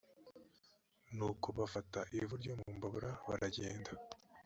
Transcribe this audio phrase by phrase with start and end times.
[1.15, 3.91] nuko bafata ivu ryo mu mbabura baragenda